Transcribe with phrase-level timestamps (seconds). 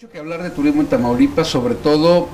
[0.00, 2.26] mucho que hablar de turismo en Tamaulipas, sobre todo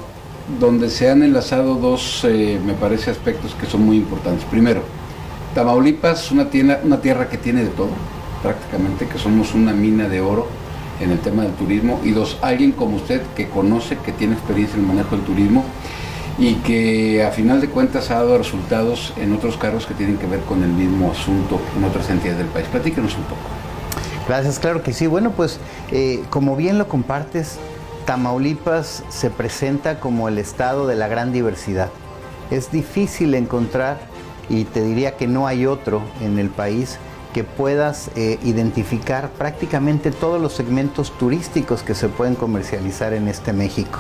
[0.61, 4.45] donde se han enlazado dos, eh, me parece, aspectos que son muy importantes.
[4.45, 4.82] Primero,
[5.53, 7.89] Tamaulipas es una tierra, una tierra que tiene de todo,
[8.41, 10.46] prácticamente, que somos una mina de oro
[11.00, 12.00] en el tema del turismo.
[12.05, 15.64] Y dos, alguien como usted que conoce, que tiene experiencia en el manejo del turismo
[16.39, 20.29] y que a final de cuentas ha dado resultados en otros cargos que tienen que
[20.29, 22.69] ver con el mismo asunto en otras entidades del país.
[22.69, 23.66] Platíquenos un poco.
[24.29, 25.07] Gracias, claro que sí.
[25.07, 25.58] Bueno, pues
[25.93, 27.58] eh, como bien lo compartes,
[28.07, 31.90] Tamaulipas se presenta como el estado de la gran diversidad.
[32.50, 33.98] Es difícil encontrar,
[34.48, 36.98] y te diría que no hay otro en el país,
[37.34, 43.53] que puedas eh, identificar prácticamente todos los segmentos turísticos que se pueden comercializar en este
[43.53, 43.98] México.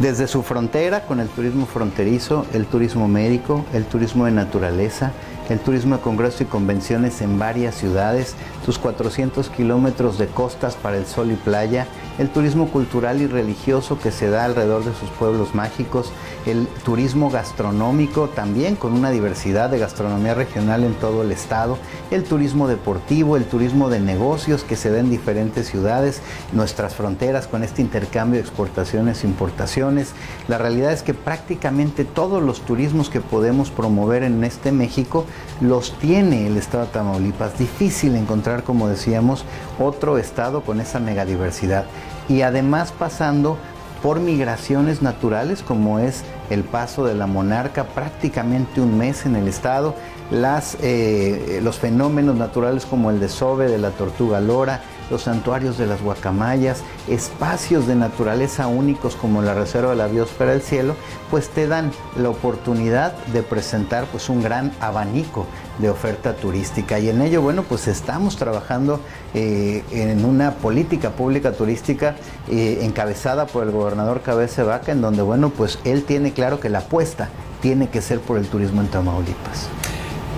[0.00, 5.12] Desde su frontera, con el turismo fronterizo, el turismo médico, el turismo de naturaleza,
[5.50, 10.96] el turismo de congreso y convenciones en varias ciudades, sus 400 kilómetros de costas para
[10.96, 11.86] el sol y playa,
[12.18, 16.12] el turismo cultural y religioso que se da alrededor de sus pueblos mágicos,
[16.46, 21.78] el turismo gastronómico también con una diversidad de gastronomía regional en todo el estado,
[22.10, 26.20] el turismo deportivo, el turismo de negocios que se da en diferentes ciudades,
[26.52, 30.12] nuestras fronteras con este intercambio de exportaciones e importaciones.
[30.46, 35.24] La realidad es que prácticamente todos los turismos que podemos promover en este México
[35.60, 37.58] los tiene el estado de Tamaulipas.
[37.58, 39.44] Difícil encontrar, como decíamos,
[39.78, 41.84] otro estado con esa megadiversidad.
[42.28, 43.58] Y además pasando
[44.02, 49.46] por migraciones naturales como es el paso de la monarca, prácticamente un mes en el
[49.46, 49.94] estado,
[50.30, 55.86] las, eh, los fenómenos naturales como el desove de la tortuga lora, los santuarios de
[55.86, 60.94] las guacamayas, espacios de naturaleza únicos como la Reserva de la Biosfera del Cielo,
[61.30, 65.46] pues te dan la oportunidad de presentar pues un gran abanico
[65.78, 69.00] de oferta turística y en ello bueno pues estamos trabajando
[69.34, 72.16] eh, en una política pública turística
[72.48, 76.68] eh, encabezada por el gobernador Cabeza Vaca en donde bueno pues él tiene claro que
[76.68, 77.28] la apuesta
[77.62, 79.68] tiene que ser por el turismo en Tamaulipas.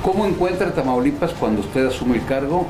[0.03, 2.67] ¿Cómo encuentra Tamaulipas cuando usted asume el cargo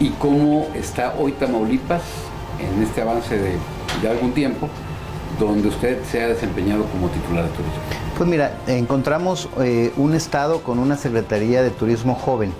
[0.00, 2.02] y cómo está hoy Tamaulipas
[2.58, 4.68] en este avance de, algún tiempo
[5.38, 7.80] donde usted se ha desempeñado como titular de turismo?
[8.16, 12.52] Pues mira, encontramos eh, un estado con una Secretaría de Turismo joven.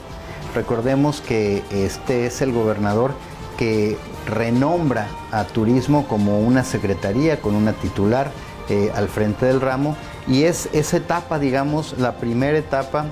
[0.55, 3.13] Recordemos que este es el gobernador
[3.57, 3.97] que
[4.27, 8.31] renombra a turismo como una secretaría con una titular
[8.69, 9.97] eh, al frente del ramo
[10.27, 13.07] y es esa etapa, digamos, la primera etapa,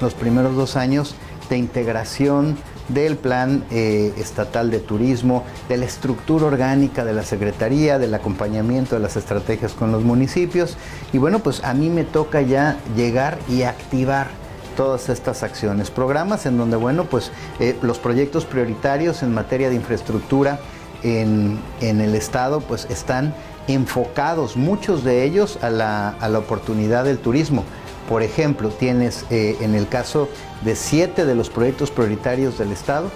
[0.00, 1.14] los primeros dos años
[1.48, 2.56] de integración
[2.92, 8.96] del plan eh, estatal de turismo, de la estructura orgánica de la Secretaría, del acompañamiento
[8.96, 10.76] de las estrategias con los municipios.
[11.12, 14.28] Y bueno, pues a mí me toca ya llegar y activar
[14.76, 17.30] todas estas acciones, programas en donde, bueno, pues
[17.60, 20.60] eh, los proyectos prioritarios en materia de infraestructura
[21.02, 23.34] en, el Estado, pues están
[23.66, 27.64] enfocados, muchos de ellos, a la, a la oportunidad del turismo.
[28.08, 30.28] Por ejemplo, tienes eh, en el caso
[30.64, 33.10] de siete de los proyectos prioritarios del Estado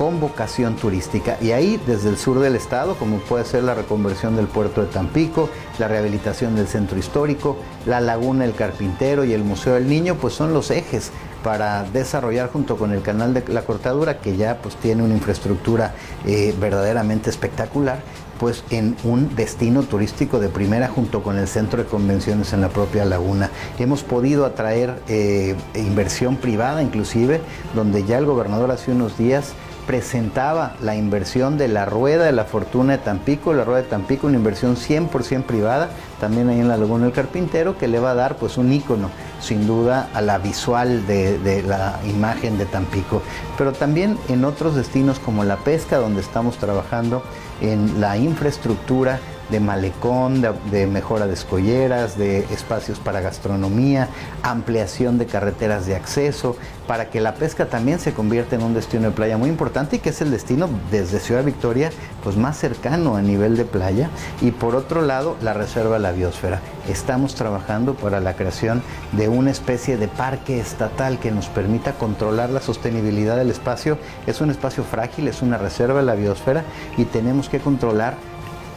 [0.00, 1.36] con vocación turística.
[1.42, 4.86] Y ahí, desde el sur del Estado, como puede ser la reconversión del puerto de
[4.86, 10.14] Tampico, la rehabilitación del centro histórico, la laguna del Carpintero y el Museo del Niño,
[10.14, 11.10] pues son los ejes
[11.44, 15.94] para desarrollar junto con el canal de la cortadura, que ya pues tiene una infraestructura
[16.24, 18.00] eh, verdaderamente espectacular,
[18.40, 22.70] pues en un destino turístico de primera junto con el centro de convenciones en la
[22.70, 23.50] propia laguna.
[23.78, 27.42] Hemos podido atraer eh, inversión privada inclusive,
[27.74, 29.52] donde ya el gobernador hace unos días
[29.86, 34.26] presentaba la inversión de la Rueda de la Fortuna de Tampico, la Rueda de Tampico,
[34.28, 35.90] una inversión 100% privada,
[36.20, 39.10] también ahí en la Laguna del Carpintero, que le va a dar pues un ícono,
[39.40, 43.20] sin duda, a la visual de, de la imagen de Tampico.
[43.58, 47.22] Pero también en otros destinos como la pesca, donde estamos trabajando
[47.60, 54.08] en la infraestructura de malecón, de, mejora de escolleras, de espacios para gastronomía,
[54.42, 56.56] ampliación de carreteras de acceso,
[56.86, 59.98] para que la pesca también se convierta en un destino de playa muy importante y
[60.00, 61.90] que es el destino desde Ciudad Victoria
[62.22, 64.10] pues más cercano a nivel de playa
[64.40, 66.60] y por otro lado la reserva de la biosfera.
[66.88, 68.82] Estamos trabajando para la creación
[69.12, 73.98] de una especie de parque estatal que nos permita controlar la sostenibilidad del espacio.
[74.26, 76.64] Es un espacio frágil, es una reserva de la biosfera
[76.96, 78.16] y tenemos que controlar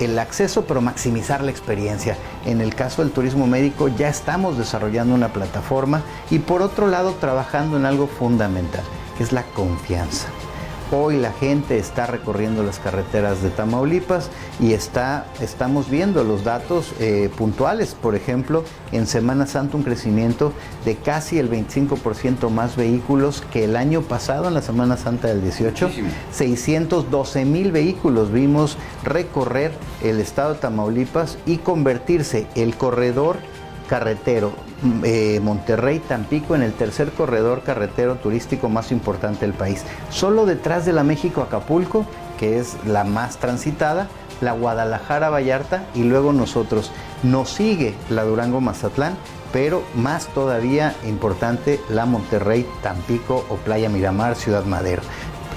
[0.04, 2.18] el acceso, pero maximizar la experiencia.
[2.46, 7.14] En el caso del turismo médico ya estamos desarrollando una plataforma y por otro lado
[7.20, 8.84] trabajando en algo fundamental,
[9.18, 10.28] que es la confianza.
[10.96, 14.30] Hoy la gente está recorriendo las carreteras de Tamaulipas
[14.60, 17.96] y está, estamos viendo los datos eh, puntuales.
[18.00, 20.54] Por ejemplo, en Semana Santa un crecimiento
[20.86, 25.42] de casi el 25% más vehículos que el año pasado en la Semana Santa del
[25.42, 25.90] 18.
[26.32, 29.72] 612 mil vehículos vimos recorrer
[30.04, 33.38] el estado de Tamaulipas y convertirse el corredor
[33.88, 34.54] carretero
[35.04, 39.84] eh, Monterrey Tampico en el tercer corredor carretero turístico más importante del país.
[40.10, 42.06] Solo detrás de la México Acapulco,
[42.40, 44.08] que es la más transitada,
[44.42, 46.92] la Guadalajara Vallarta y luego nosotros.
[47.24, 49.16] Nos sigue la Durango Mazatlán,
[49.54, 55.04] pero más todavía importante la Monterrey Tampico o Playa Miramar Ciudad Madero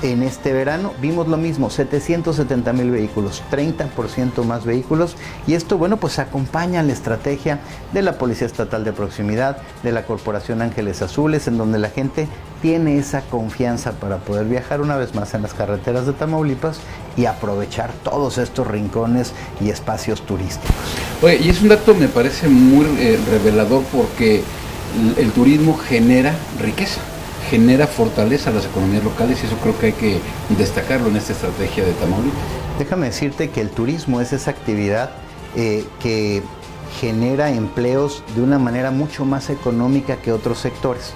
[0.03, 0.93] en este verano.
[1.01, 5.17] Vimos lo mismo, 770 mil vehículos, 30% más vehículos.
[5.47, 7.61] Y esto, bueno, pues acompaña la estrategia
[7.93, 12.29] de la Policía Estatal de Proximidad, de la Corporación Ángeles Azules, en donde la gente
[12.63, 16.81] tiene esa confianza para poder viajar una vez más en las carreteras de Tamaulipas
[17.17, 20.75] y aprovechar todos estos rincones y espacios turísticos.
[21.23, 24.43] Oye, y es un dato me parece muy eh, revelador porque
[25.19, 27.01] el turismo genera riqueza
[27.51, 30.21] genera fortaleza a las economías locales y eso creo que hay que
[30.59, 32.39] destacarlo en esta estrategia de Tamaulipas.
[32.79, 35.11] Déjame decirte que el turismo es esa actividad
[35.55, 36.43] eh, que
[37.01, 41.15] genera empleos de una manera mucho más económica que otros sectores.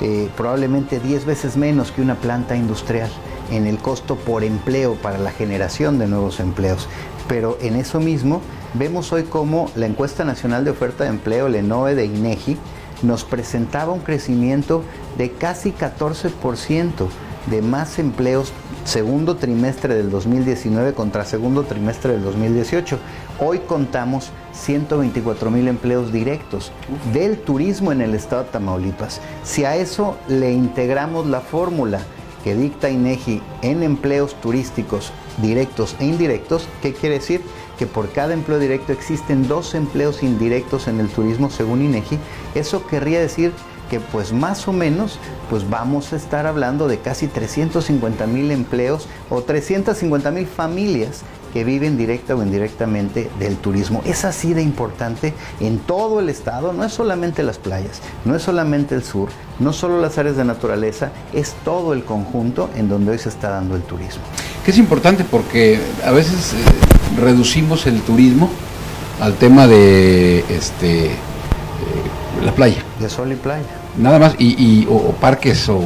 [0.00, 3.10] Eh, probablemente 10 veces menos que una planta industrial
[3.50, 6.88] en el costo por empleo para la generación de nuevos empleos.
[7.28, 8.40] Pero en eso mismo
[8.74, 12.56] vemos hoy como la encuesta nacional de oferta de empleo, el ENOE de INEGI,
[13.02, 14.82] nos presentaba un crecimiento
[15.18, 17.08] de casi 14%
[17.50, 18.52] de más empleos
[18.84, 22.98] segundo trimestre del 2019 contra segundo trimestre del 2018.
[23.40, 26.72] Hoy contamos 124 mil empleos directos
[27.12, 29.20] del turismo en el estado de Tamaulipas.
[29.44, 32.00] Si a eso le integramos la fórmula
[32.44, 37.42] que dicta INEGI en empleos turísticos directos e indirectos, ¿qué quiere decir?
[37.82, 42.16] Que por cada empleo directo existen dos empleos indirectos en el turismo según INEGI.
[42.54, 43.52] Eso querría decir
[43.90, 45.18] que pues más o menos
[45.50, 51.64] pues vamos a estar hablando de casi 350 mil empleos o 350 mil familias que
[51.64, 54.00] viven directa o indirectamente del turismo.
[54.04, 58.42] Es así de importante en todo el estado, no es solamente las playas, no es
[58.42, 59.28] solamente el sur,
[59.58, 63.50] no solo las áreas de naturaleza, es todo el conjunto en donde hoy se está
[63.50, 64.22] dando el turismo.
[64.64, 68.50] Que es importante porque a veces eh, reducimos el turismo
[69.20, 71.14] al tema de este eh,
[72.44, 72.82] la playa.
[73.00, 75.80] De sol y playa nada más, y, o, parques o,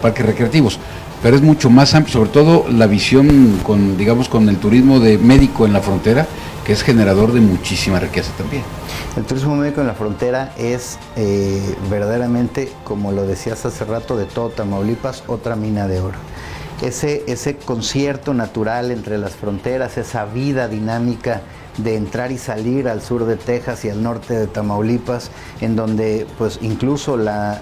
[0.00, 0.78] parques recreativos,
[1.22, 5.18] pero es mucho más amplio, sobre todo la visión con, digamos, con el turismo de
[5.18, 6.26] médico en la frontera,
[6.64, 8.62] que es generador de muchísima riqueza también.
[9.16, 14.26] El turismo médico en la frontera es eh, verdaderamente, como lo decías hace rato, de
[14.26, 16.18] todo Tamaulipas, otra mina de oro.
[16.82, 21.42] Ese, ese concierto natural entre las fronteras, esa vida dinámica
[21.78, 25.30] de entrar y salir al sur de Texas y al norte de Tamaulipas,
[25.60, 27.60] en donde pues incluso la,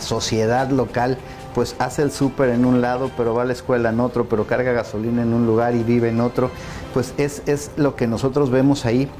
[0.00, 1.18] sociedad local
[1.54, 4.46] pues hace el súper en un lado, pero va a la escuela en otro, pero
[4.46, 6.50] carga gasolina en un lugar y vive en otro,
[6.94, 9.10] pues es, es lo que nosotros vemos ahí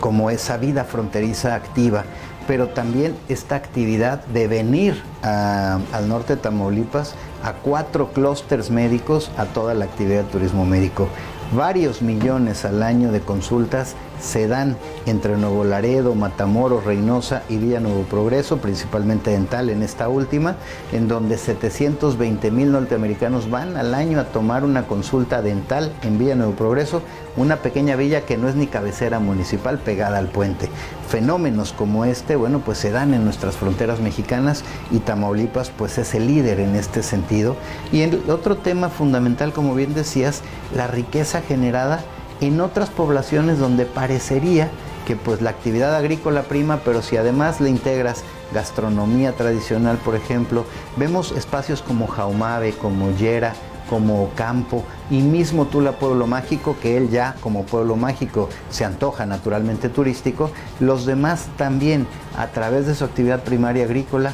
[0.00, 2.04] como esa vida fronteriza activa,
[2.46, 9.46] pero también esta actividad de venir al norte de Tamaulipas a cuatro clústeres médicos a
[9.46, 11.08] toda la actividad de turismo médico.
[11.52, 13.94] Varios millones al año de consultas
[14.24, 14.76] se dan
[15.06, 20.56] entre Nuevo Laredo, Matamoros, Reynosa y Villa Nuevo Progreso, principalmente dental en esta última,
[20.92, 26.34] en donde 720 mil norteamericanos van al año a tomar una consulta dental en Villa
[26.34, 27.02] Nuevo Progreso,
[27.36, 30.70] una pequeña villa que no es ni cabecera municipal pegada al puente.
[31.08, 36.14] Fenómenos como este, bueno, pues se dan en nuestras fronteras mexicanas y Tamaulipas pues es
[36.14, 37.56] el líder en este sentido.
[37.92, 40.42] Y el otro tema fundamental, como bien decías,
[40.74, 42.02] la riqueza generada
[42.40, 44.70] en otras poblaciones donde parecería
[45.06, 50.64] que pues la actividad agrícola prima, pero si además le integras gastronomía tradicional, por ejemplo,
[50.96, 53.54] vemos espacios como Jaumabe, como Yera,
[53.88, 59.26] como Campo y mismo Tula Pueblo Mágico, que él ya como pueblo mágico se antoja
[59.26, 60.50] naturalmente turístico,
[60.80, 64.32] los demás también a través de su actividad primaria agrícola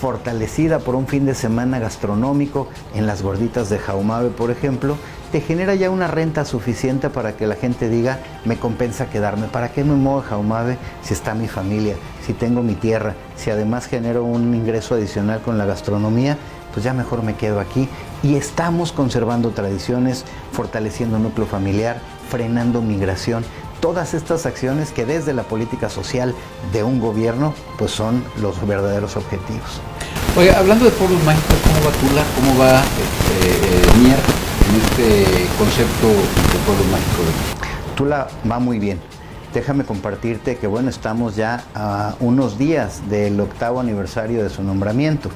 [0.00, 4.96] fortalecida por un fin de semana gastronómico en las gorditas de Jaumabe, por ejemplo,
[5.32, 9.46] te genera ya una renta suficiente para que la gente diga, me compensa quedarme.
[9.46, 11.94] ¿Para qué me muevo a Jaumabe si está mi familia,
[12.26, 16.36] si tengo mi tierra, si además genero un ingreso adicional con la gastronomía?
[16.72, 17.88] Pues ya mejor me quedo aquí.
[18.22, 23.44] Y estamos conservando tradiciones, fortaleciendo núcleo familiar, frenando migración
[23.80, 26.34] todas estas acciones que desde la política social
[26.72, 29.80] de un gobierno pues son los verdaderos objetivos.
[30.36, 32.24] Oye, hablando de pueblos mágicos, ¿cómo va Tula?
[32.36, 34.19] ¿Cómo va este, Mier
[34.76, 35.24] este
[35.58, 37.22] concepto de pueblo mágico?
[37.96, 39.00] Tula va muy bien.
[39.52, 45.28] Déjame compartirte que bueno, estamos ya a unos días del octavo aniversario de su nombramiento.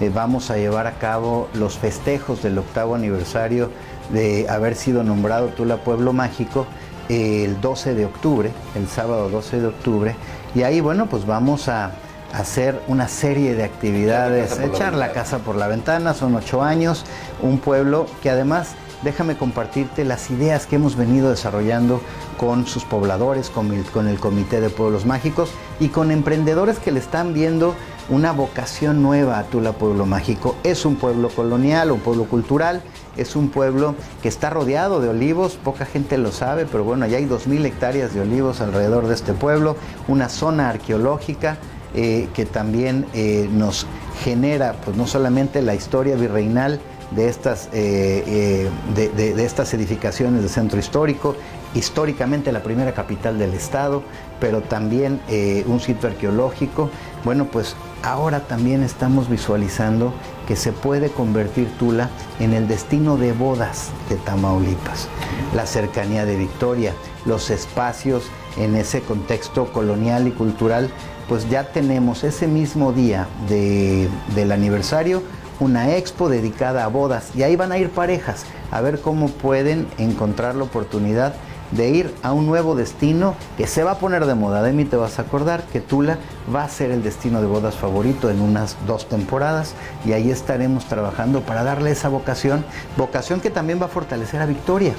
[0.00, 3.70] Eh, vamos a llevar a cabo los festejos del octavo aniversario
[4.12, 6.66] de haber sido nombrado Tula Pueblo Mágico
[7.08, 10.16] el 12 de octubre, el sábado 12 de octubre,
[10.54, 11.92] y ahí bueno, pues vamos a
[12.32, 17.04] hacer una serie de actividades, echar la casa por la ventana, son ocho años,
[17.42, 22.00] un pueblo que además déjame compartirte las ideas que hemos venido desarrollando
[22.36, 26.92] con sus pobladores, con el, con el, Comité de Pueblos Mágicos y con emprendedores que
[26.92, 27.74] le están viendo
[28.08, 30.56] una vocación nueva a Tula Pueblo Mágico.
[30.64, 32.82] Es un pueblo colonial, un pueblo cultural,
[33.16, 37.18] es un pueblo que está rodeado de olivos, poca gente lo sabe, pero bueno, ya
[37.18, 39.76] hay 2.000 hectáreas de olivos alrededor de este pueblo,
[40.08, 41.58] una zona arqueológica
[42.00, 43.84] eh, que también eh, nos
[44.22, 46.78] genera pues no solamente la historia virreinal
[47.10, 51.34] de estas, eh, de, estas edificaciones centro histórico,
[51.74, 54.04] históricamente la primera capital del estado,
[54.38, 55.20] pero también
[55.66, 56.88] un sitio arqueológico.
[57.24, 57.74] Bueno, pues
[58.04, 60.12] ahora también estamos visualizando
[60.46, 65.08] que se puede convertir Tula en el destino de bodas de Tamaulipas.
[65.52, 70.90] La cercanía de Victoria, los espacios en ese contexto colonial y cultural
[71.28, 75.22] pues ya tenemos ese mismo día del aniversario
[75.60, 79.86] una expo dedicada a bodas y ahí van a ir parejas a ver cómo pueden
[79.98, 81.34] encontrar la oportunidad
[81.70, 84.62] de ir a un nuevo destino que se va a poner de moda.
[84.62, 86.18] De mí te vas a acordar que Tula
[86.54, 89.74] va a ser el destino de bodas favorito en unas dos temporadas
[90.06, 92.64] y ahí estaremos trabajando para darle esa vocación,
[92.96, 94.94] vocación que también va a fortalecer a Victoria.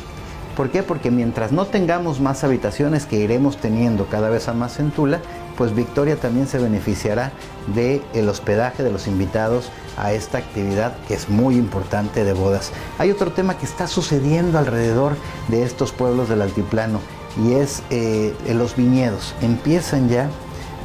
[0.55, 0.83] ¿Por qué?
[0.83, 5.21] Porque mientras no tengamos más habitaciones que iremos teniendo cada vez a más en Tula,
[5.59, 7.33] pues Victoria también se beneficiará
[7.75, 12.71] del el hospedaje de los invitados a esta actividad que es muy importante de bodas.
[12.97, 15.17] Hay otro tema que está sucediendo alrededor
[15.49, 17.01] de estos pueblos del altiplano
[17.43, 19.35] y es eh, los viñedos.
[19.41, 20.29] Empiezan ya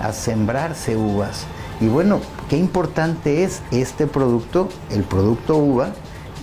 [0.02, 1.46] a sembrarse uvas.
[1.80, 2.18] Y bueno,
[2.50, 5.92] qué importante es este producto, el producto uva,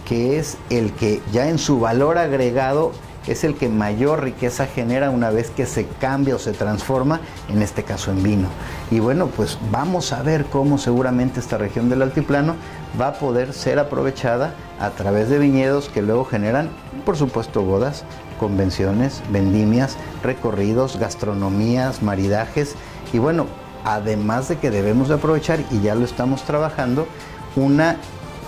[0.06, 2.94] que es el que ya en su valor agregado
[3.28, 7.62] es el que mayor riqueza genera una vez que se cambia o se transforma, en
[7.62, 8.48] este caso en vino.
[8.90, 12.56] Y bueno, pues vamos a ver cómo seguramente esta región del altiplano
[13.00, 16.70] va a poder ser aprovechada a través de viñedos que luego generan,
[17.06, 18.04] por supuesto, bodas,
[18.40, 22.76] convenciones, vendimias, recorridos, gastronomías, maridajes
[23.14, 23.46] y bueno,
[23.86, 27.08] además de que debemos de aprovechar y ya lo estamos trabajando,
[27.56, 27.98] una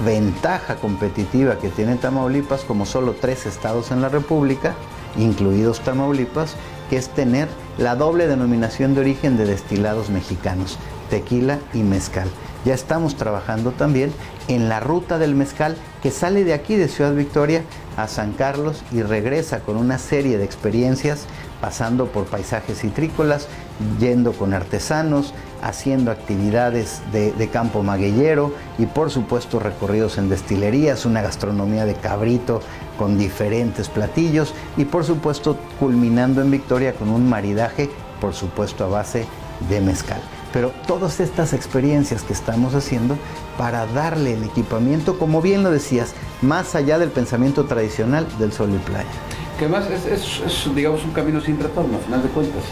[0.06, 4.74] ventaja competitiva que tiene Tamaulipas como solo tres estados en la República,
[5.18, 6.56] incluidos Tamaulipas,
[6.90, 7.48] que es tener
[7.78, 10.78] la doble denominación de origen de destilados mexicanos,
[11.10, 12.28] tequila y mezcal.
[12.66, 14.12] Ya estamos trabajando también
[14.48, 17.64] en la ruta del mezcal que sale de aquí de Ciudad Victoria
[17.98, 21.26] a San Carlos y regresa con una serie de experiencias
[21.63, 23.48] pasando por paisajes citrícolas,
[23.98, 31.22] yendo con artesanos, haciendo actividades de, campo maguillero y por supuesto recorridos en destilerías, una
[31.22, 32.60] gastronomía de cabrito
[33.00, 37.89] con diferentes platillos y por supuesto culminando en Victoria con un maridaje,
[38.20, 39.25] por supuesto a base
[39.70, 40.20] de mezcal.
[40.51, 43.17] Pero todas estas experiencias que estamos haciendo
[43.58, 48.72] para darle el equipamiento, como bien lo decías, más allá del pensamiento tradicional del sol
[48.75, 49.08] y playa.
[49.63, 52.63] Que además es, digamos, un camino sin retorno, a final de cuentas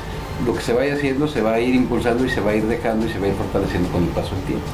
[0.45, 2.65] lo que se vaya haciendo se va a ir impulsando y se va a ir
[2.67, 4.65] dejando y se va a ir fortaleciendo con el paso del tiempo.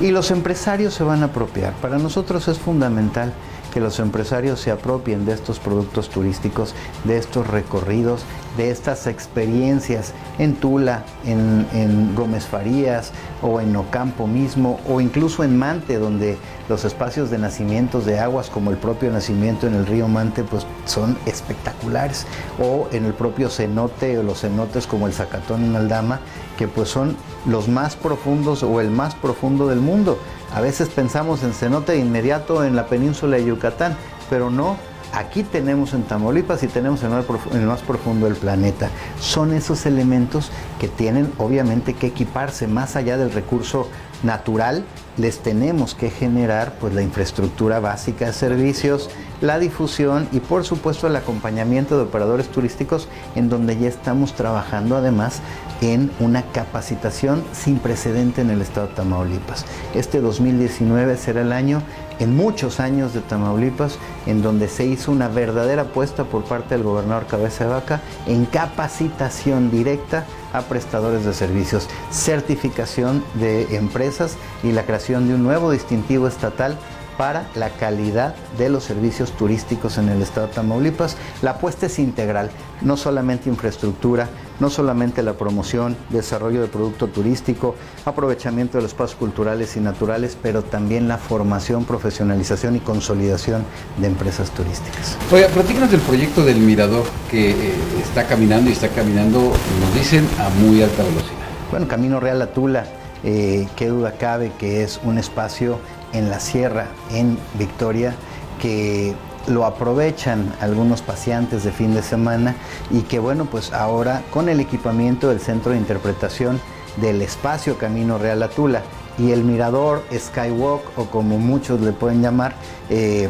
[0.00, 1.74] Y los empresarios se van a apropiar.
[1.74, 3.34] Para nosotros es fundamental
[3.74, 8.22] que los empresarios se apropien de estos productos turísticos, de estos recorridos,
[8.56, 15.56] de estas experiencias en Tula, en, Gómez Farías o en Ocampo mismo o incluso en
[15.58, 20.08] Mante, donde los espacios de nacimientos de aguas como el propio nacimiento en el río
[20.08, 22.26] Mante pues son espectaculares
[22.60, 26.20] o en el propio cenote o los cenotes como el Zacatón en Aldama
[26.56, 30.18] que pues son los más profundos o el más profundo del mundo.
[30.54, 33.96] A veces pensamos en cenote de inmediato en la península de Yucatán,
[34.30, 34.76] pero no,
[35.12, 38.90] aquí tenemos en Tamaulipas y tenemos en el más profundo del planeta.
[39.20, 43.88] Son esos elementos que tienen obviamente que equiparse más allá del recurso
[44.22, 44.84] natural,
[45.16, 49.10] les tenemos que generar pues la infraestructura básica de servicios,
[49.40, 54.96] la difusión y por supuesto el acompañamiento de operadores turísticos en donde ya estamos trabajando
[54.96, 55.40] además
[55.80, 59.64] en una capacitación sin precedente en el estado de Tamaulipas.
[59.94, 61.82] Este 2019 será el año
[62.18, 66.84] en muchos años de Tamaulipas en donde se hizo una verdadera apuesta por parte del
[66.84, 74.72] gobernador Cabeza de Vaca en capacitación directa a prestadores de servicios, certificación de empresas y
[74.72, 76.78] la creación de un nuevo distintivo estatal
[77.16, 81.16] para la calidad de los servicios turísticos en el estado de Tamaulipas.
[81.42, 82.50] La apuesta es integral,
[82.82, 84.28] no solamente infraestructura,
[84.60, 90.36] no solamente la promoción, desarrollo de producto turístico, aprovechamiento de los espacios culturales y naturales,
[90.40, 93.64] pero también la formación, profesionalización y consolidación
[93.98, 95.16] de empresas turísticas.
[95.32, 100.26] Oiga, platícanos del proyecto del Mirador que eh, está caminando y está caminando, nos dicen,
[100.38, 101.36] a muy alta velocidad.
[101.70, 102.86] Bueno, Camino Real a Tula,
[103.24, 105.78] eh, qué duda cabe que es un espacio
[106.12, 108.14] en la sierra, en Victoria,
[108.60, 109.14] que
[109.46, 112.56] lo aprovechan algunos pacientes de fin de semana
[112.90, 116.60] y que bueno, pues ahora con el equipamiento del centro de interpretación
[117.00, 118.82] del espacio Camino Real Atula
[119.18, 122.54] y el mirador Skywalk o como muchos le pueden llamar,
[122.90, 123.28] eh,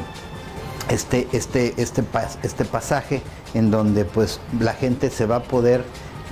[0.88, 2.04] este, este, este,
[2.42, 3.23] este pasaje
[3.54, 5.85] en donde pues la gente se va a poder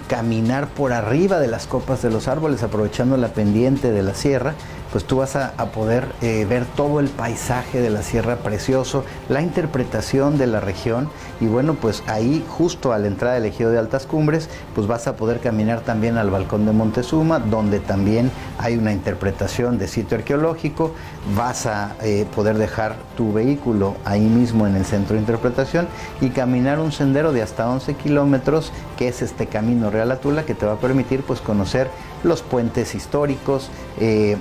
[0.09, 4.55] caminar por arriba de las copas de los árboles aprovechando la pendiente de la sierra
[4.95, 9.43] pues tú vas a, poder eh, ver todo el paisaje de la sierra precioso, la
[9.43, 11.09] interpretación de la región
[11.41, 15.09] y bueno, pues ahí justo a la entrada del ejido de Altas Cumbres, pues vas
[15.09, 20.17] a poder caminar también al balcón de Montezuma, donde también hay una interpretación de sitio
[20.17, 20.93] arqueológico,
[21.37, 25.89] vas a eh, poder dejar tu vehículo ahí mismo en el centro de interpretación
[26.21, 30.55] y caminar un sendero de hasta 11 kilómetros, que es este camino Real Atula, que
[30.55, 31.91] te va a permitir pues conocer
[32.23, 34.37] los puentes históricos, eh,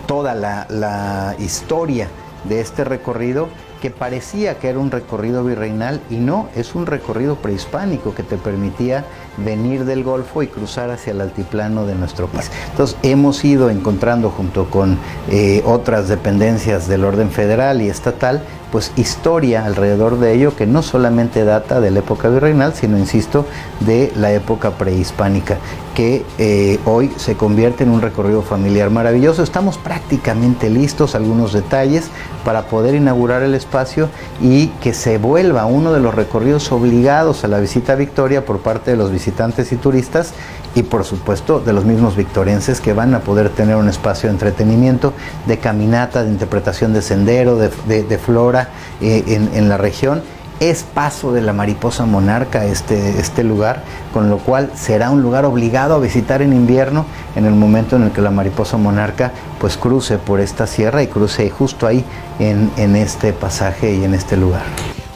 [0.00, 2.08] toda la, historia
[2.44, 3.48] de este recorrido
[3.82, 8.36] que parecía que era un recorrido virreinal y no, es un recorrido prehispánico que te
[8.36, 9.04] permitía
[9.44, 12.50] venir del Golfo y cruzar hacia el altiplano de nuestro país.
[12.70, 14.98] Entonces hemos ido encontrando junto con
[15.30, 18.42] eh, otras dependencias del orden federal y estatal,
[18.72, 23.46] pues historia alrededor de ello que no solamente data de la época virreinal, sino, insisto,
[23.80, 25.56] de la época prehispánica,
[25.94, 29.42] que eh, hoy se convierte en un recorrido familiar maravilloso.
[29.42, 32.10] Estamos prácticamente listos, algunos detalles,
[32.44, 34.08] para poder inaugurar el espacio
[34.40, 38.58] y que se vuelva uno de los recorridos obligados a la visita a Victoria por
[38.58, 39.27] parte de los visitantes
[39.72, 40.32] y turistas
[40.74, 44.34] y por supuesto de los mismos victorenses que van a poder tener un espacio de
[44.34, 45.12] entretenimiento,
[45.46, 48.68] de caminata, de interpretación de sendero, de, flora
[49.00, 50.22] eh, en, la región.
[50.60, 55.44] Es paso de la mariposa monarca este, este lugar, con lo cual será un lugar
[55.44, 59.76] obligado a visitar en invierno en el momento en el que la mariposa monarca pues
[59.76, 62.04] cruce por esta sierra y cruce justo ahí
[62.40, 64.64] en, en este pasaje y en este lugar.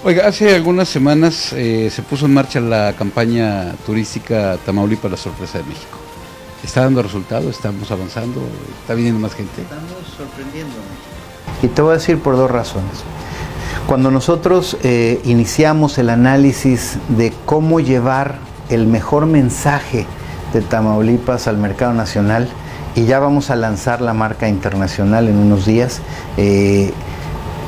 [0.04, 5.58] Oiga, hace algunas semanas eh, se puso en marcha la campaña turística Tamaulipas La Sorpresa
[5.58, 5.96] de México.
[6.64, 7.48] ¿Está dando resultado?
[7.48, 8.40] ¿Estamos avanzando?
[8.80, 9.62] ¿Está viniendo más gente?
[9.62, 10.74] Estamos sorprendiendo.
[11.62, 13.04] Y te voy a decir por dos razones.
[13.86, 18.38] Cuando nosotros eh, iniciamos el análisis de cómo llevar
[18.70, 20.04] el mejor mensaje
[20.52, 22.48] de Tamaulipas al mercado nacional,
[22.96, 26.00] y ya vamos a lanzar la marca internacional en unos días,
[26.38, 26.92] eh,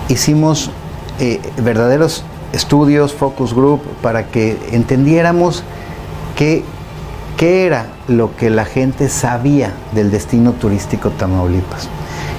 [0.09, 0.73] hicimos
[1.21, 5.63] eh, verdaderos estudios, focus group, para que entendiéramos
[6.37, 6.63] qué,
[7.37, 11.89] qué era lo que la gente sabía del destino turístico Tamaulipas.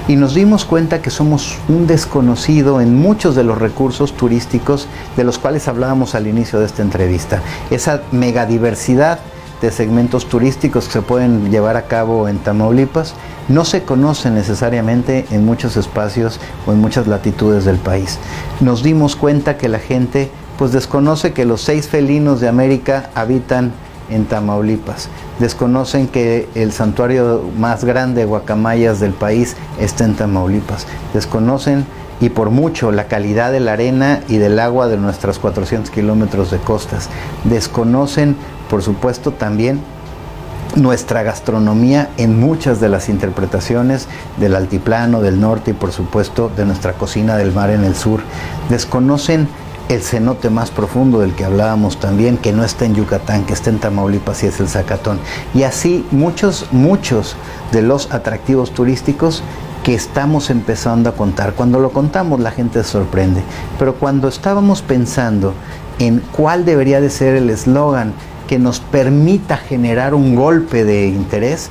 [0.08, 4.86] Y nos dimos cuenta que somos un desconocido en muchos de los recursos turísticos
[5.16, 7.42] de los cuales hablábamos al inicio de esta entrevista.
[7.70, 9.18] Esa megadiversidad
[9.60, 13.14] de segmentos turísticos que se pueden llevar a cabo en Tamaulipas
[13.48, 18.18] no se conocen necesariamente en muchos espacios o en muchas latitudes del país.
[18.60, 23.72] Nos dimos cuenta que la gente pues desconoce que los seis felinos de América habitan
[24.10, 25.08] en Tamaulipas.
[25.38, 30.86] Desconocen que el santuario más grande de guacamayas del país está en Tamaulipas.
[31.12, 31.86] Desconocen
[32.20, 36.50] y por mucho la calidad de la arena y del agua de nuestras 400 kilómetros
[36.50, 37.10] de costas.
[37.44, 38.36] Desconocen,
[38.68, 39.80] por supuesto, también
[40.74, 46.64] nuestra gastronomía en muchas de las interpretaciones del altiplano, del norte y por supuesto de
[46.64, 48.20] nuestra cocina del mar en el sur.
[48.68, 49.48] Desconocen
[49.88, 53.70] el cenote más profundo del que hablábamos también, que no está en Yucatán, que está
[53.70, 55.20] en Tamaulipas y es el Zacatón.
[55.54, 57.36] Y así muchos, muchos
[57.72, 59.42] de los atractivos turísticos
[59.84, 61.54] que estamos empezando a contar.
[61.54, 63.42] Cuando lo contamos la gente se sorprende,
[63.78, 65.54] pero cuando estábamos pensando
[66.00, 68.12] en cuál debería de ser el eslogan
[68.46, 71.70] que nos permita generar un golpe de interés,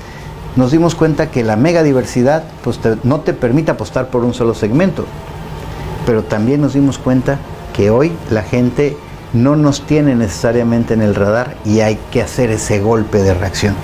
[0.55, 4.53] nos dimos cuenta que la mega diversidad pues, no te permite apostar por un solo
[4.53, 5.05] segmento,
[6.05, 7.39] pero también nos dimos cuenta
[7.73, 8.97] que hoy la gente
[9.33, 13.75] no nos tiene necesariamente en el radar y hay que hacer ese golpe de reacción.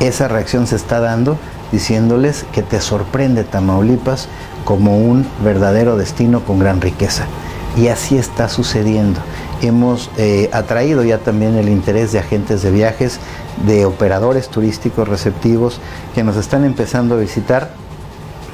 [0.00, 1.38] Esa reacción se está dando
[1.70, 4.28] diciéndoles que te sorprende Tamaulipas
[4.64, 7.26] como un verdadero destino con gran riqueza.
[7.76, 9.20] Y así está sucediendo.
[9.62, 13.18] Hemos eh, atraído ya también el interés de agentes de viajes,
[13.66, 15.80] de operadores turísticos receptivos
[16.14, 17.70] que nos están empezando a visitar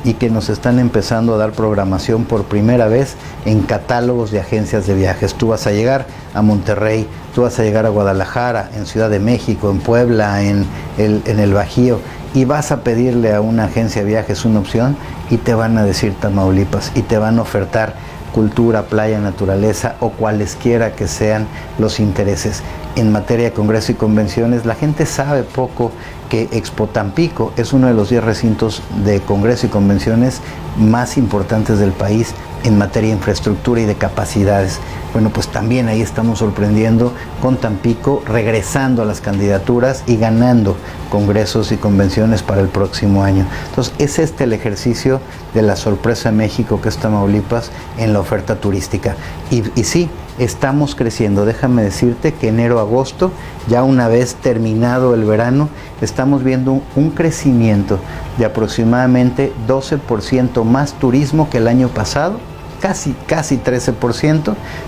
[0.05, 4.87] y que nos están empezando a dar programación por primera vez en catálogos de agencias
[4.87, 5.35] de viajes.
[5.35, 9.19] Tú vas a llegar a Monterrey, tú vas a llegar a Guadalajara, en Ciudad de
[9.19, 10.67] México, en Puebla, en
[10.99, 11.99] el, en el Bajío,
[12.35, 14.97] y vas a pedirle a una agencia de viajes una opción
[15.31, 17.95] y te van a decir Tamaulipas y te van a ofertar
[18.35, 21.47] cultura, playa, naturaleza o cualesquiera que sean
[21.79, 22.63] los intereses.
[22.97, 25.93] En materia de congreso y convenciones, la gente sabe poco
[26.29, 30.41] que Expo Tampico es uno de los 10 recintos de congreso y convenciones
[30.77, 34.81] más importantes del país en materia de infraestructura y de capacidades.
[35.13, 40.77] Bueno, pues también ahí estamos sorprendiendo con Tampico, regresando a las candidaturas y ganando
[41.11, 43.47] congresos y convenciones para el próximo año.
[43.69, 45.21] Entonces, es este el ejercicio
[45.53, 49.15] de la sorpresa de México que es Tamaulipas en la oferta turística.
[49.51, 51.45] Y, y sí, estamos creciendo.
[51.45, 53.31] Déjame decirte que enero-agosto,
[53.69, 55.69] ya una vez terminado el verano,
[56.01, 57.99] estamos viendo un crecimiento
[58.39, 62.39] de aproximadamente 12% más turismo que el año pasado
[62.85, 63.95] casi, casi 13%,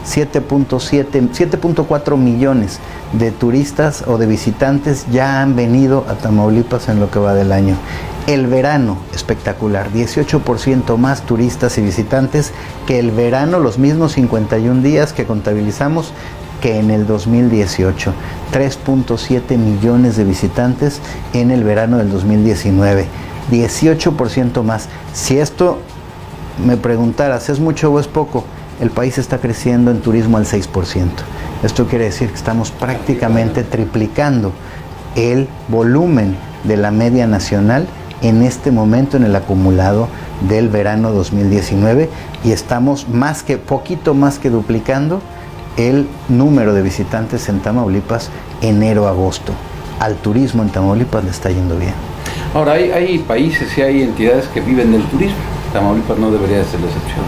[0.07, 2.79] 7.7, 7.4 millones
[3.15, 7.53] de turistas o de visitantes ya han venido a Tamaulipas en lo que va del
[7.53, 7.75] año.
[8.27, 12.53] El verano, espectacular, 18% más turistas y visitantes
[12.87, 16.13] que el verano, los mismos 51 días que contabilizamos
[16.61, 18.13] que en el 2018.
[18.53, 21.01] 3.7 millones de visitantes
[21.33, 23.07] en el verano del 2019.
[23.51, 24.91] 18% más.
[25.15, 25.79] Si esto
[26.65, 28.45] me preguntaras, ¿es mucho o es poco?
[28.81, 31.09] El país está creciendo en turismo al 6%.
[31.63, 34.53] Esto quiere decir que estamos prácticamente triplicando
[35.15, 37.87] el volumen de la media nacional
[38.23, 40.09] en este momento en el acumulado
[40.49, 42.11] del verano 2019
[42.45, 45.21] y estamos más que poquito más que duplicando
[45.77, 49.53] el número de visitantes en Tamaulipas enero-agosto.
[50.01, 51.95] Al turismo en Tamaulipas le está yendo bien.
[52.55, 55.56] Ahora, hay, hay países y hay entidades que viven del turismo.
[55.77, 57.23] Tamaulipas no debería ser la excepción.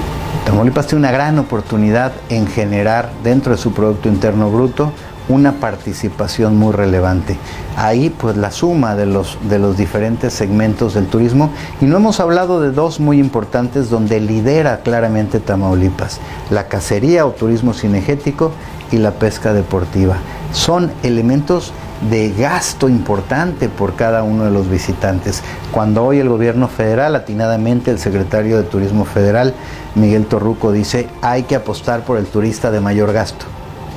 [0.46, 4.90] Tamaulipas tiene una gran oportunidad en generar dentro de su Producto Interno Bruto
[5.28, 7.36] una participación muy relevante.
[7.76, 11.50] Ahí pues la suma de los, de los diferentes segmentos del turismo
[11.82, 17.32] y no hemos hablado de dos muy importantes donde lidera claramente Tamaulipas, la cacería o
[17.32, 18.52] turismo cinegético
[18.90, 20.16] y la pesca deportiva.
[20.54, 21.74] Son elementos
[22.10, 25.42] de gasto importante por cada uno de los visitantes.
[25.72, 29.54] Cuando hoy el gobierno federal, atinadamente el secretario de Turismo Federal,
[29.94, 33.46] Miguel Torruco, dice hay que apostar por el turista de mayor gasto.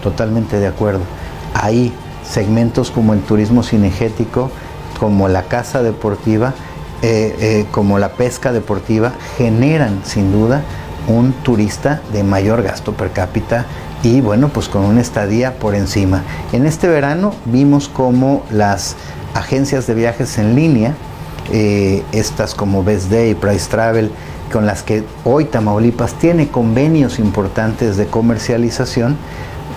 [0.02, 1.02] Totalmente de acuerdo.
[1.54, 4.50] Hay segmentos como el turismo cinegético,
[5.00, 6.54] como la casa deportiva,
[7.02, 10.64] eh, eh, como la pesca deportiva, generan sin duda
[11.08, 13.66] un turista de mayor gasto per cápita
[14.04, 16.24] y bueno, pues con una estadía por encima.
[16.52, 18.96] En este verano vimos como las
[19.34, 20.96] agencias de viajes en línea,
[21.52, 24.12] eh, estas como Best Day, Price Travel,
[24.52, 29.18] con las que hoy Tamaulipas tiene convenios importantes de comercialización,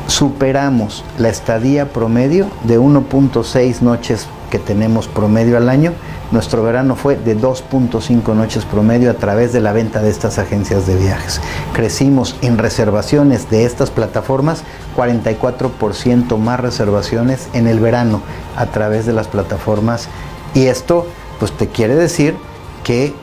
[0.06, 5.92] superamos la estadía promedio de 1.6 noches que tenemos promedio al año
[6.30, 10.87] nuestro verano fue de 2.5 noches promedio a través de la venta de estas agencias
[10.87, 11.40] de viajes.
[11.72, 14.64] Crecimos en reservaciones de estas plataformas
[14.96, 18.22] 44% más reservaciones en el verano
[18.56, 20.08] a través de las plataformas
[20.54, 21.06] y esto
[21.38, 22.37] pues te quiere decir
[22.84, 23.14] que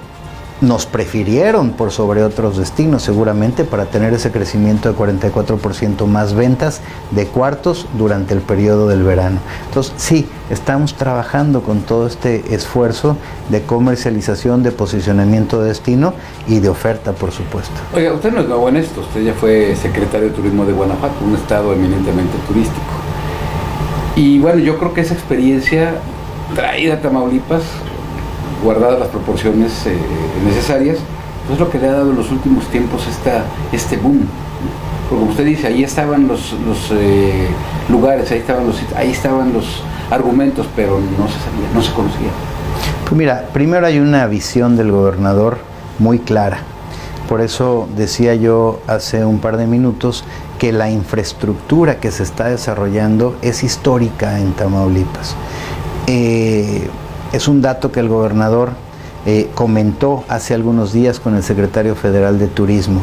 [0.61, 6.81] nos prefirieron por sobre otros destinos seguramente para tener ese crecimiento de 44% más ventas
[7.09, 9.39] de cuartos durante el periodo del verano.
[9.67, 13.17] Entonces sí, estamos trabajando con todo este esfuerzo
[13.49, 16.13] de comercialización, de posicionamiento de destino
[16.47, 17.73] y de oferta, por supuesto.
[17.93, 21.25] Oiga, usted no es nuevo en esto, usted ya fue secretario de Turismo de Guanajuato,
[21.25, 22.79] un estado eminentemente turístico.
[24.15, 25.95] Y bueno, yo creo que esa experiencia
[26.53, 27.63] traída a Tamaulipas
[28.63, 29.97] guardadas las proporciones eh,
[30.45, 30.97] necesarias,
[31.47, 34.25] pues es lo que le ha dado en los últimos tiempos esta, este boom.
[35.09, 36.53] Porque como usted dice, ahí estaban los,
[36.91, 37.47] eh,
[37.89, 39.65] lugares, ahí estaban, los, ahí estaban los
[40.09, 42.29] argumentos, pero no se sabía, no se conocía.
[43.03, 45.57] Pues mira, primero hay una visión del gobernador
[45.99, 46.59] muy clara.
[47.27, 50.23] Por eso decía yo hace un par de minutos
[50.59, 55.35] que la infraestructura que se está desarrollando es histórica en Tamaulipas.
[56.07, 56.87] Eh,
[57.33, 58.71] es un dato que el gobernador
[59.25, 63.01] eh, comentó hace algunos días con el secretario federal de Turismo.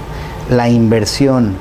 [0.51, 1.55] La inversión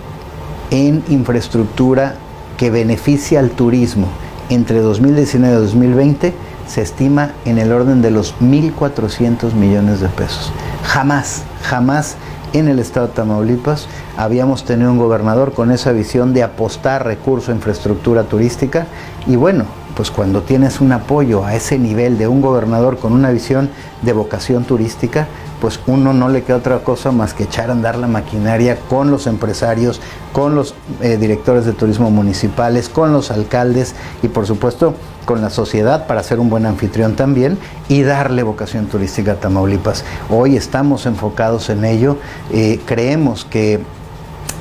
[0.71, 2.15] en infraestructura
[2.57, 4.07] que beneficia al turismo
[4.49, 6.33] entre 2019 y 2020
[6.67, 10.51] se estima en el orden de los 1.400 millones de pesos.
[10.83, 12.15] Jamás, jamás
[12.53, 13.87] en el estado de Tamaulipas.
[14.17, 18.87] Habíamos tenido un gobernador con esa visión de apostar recursos a infraestructura turística
[19.25, 19.65] y bueno,
[19.97, 23.67] pues cuando tienes un apoyo a ese nivel de un gobernador con una visión
[24.03, 25.27] de vocación turística,
[25.59, 29.09] pues uno no le queda otra cosa más que echar a andar la maquinaria con
[29.09, 29.99] los empresarios,
[30.33, 34.93] con los eh, directores de turismo municipales, con los alcaldes y por supuesto
[35.25, 37.57] con la sociedad para ser un buen anfitrión también
[37.89, 40.05] y darle vocación turística a Tamaulipas.
[40.29, 42.17] Hoy estamos enfocados en ello,
[42.53, 43.79] eh, creemos que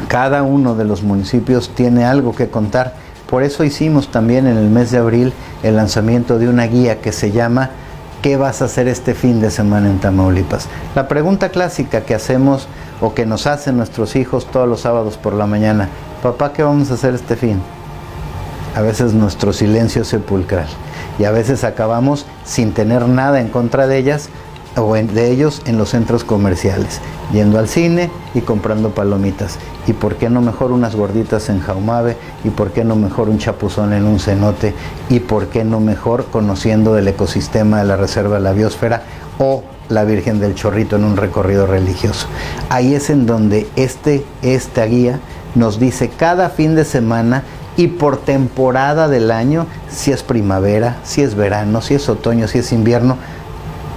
[0.09, 3.06] cada uno de los municipios tiene algo que contar.
[3.29, 7.13] Por eso hicimos también en el mes de abril el lanzamiento de una guía que
[7.13, 7.71] se llama
[8.23, 10.69] ¿Qué vas a hacer este fin de semana en Tamaulipas?
[10.95, 12.69] La pregunta clásica que hacemos
[13.01, 15.89] o que nos hacen nuestros hijos todos los sábados por la mañana,
[16.23, 17.61] papá, ¿qué vamos a hacer este fin?
[18.75, 20.67] A veces nuestro silencio sepulcral
[21.19, 24.29] y a veces acabamos sin tener nada en contra de ellas
[24.77, 27.01] o de ellos en los centros comerciales,
[27.33, 29.59] yendo al cine y comprando palomitas.
[29.87, 32.17] ¿Y por qué no mejor unas gorditas en Jaumave?
[32.45, 34.75] ¿Y por qué no mejor un chapuzón en un cenote?
[35.09, 39.03] ¿Y por qué no mejor conociendo del ecosistema de la Reserva de la Biosfera
[39.39, 42.27] o la Virgen del Chorrito en un recorrido religioso?
[42.69, 45.21] Ahí es en donde este, esta guía
[45.55, 47.45] nos dice cada fin de semana
[47.79, 52.59] y por temporada del año, si es primavera, si es verano, si es otoño, si
[52.59, 53.19] es invierno,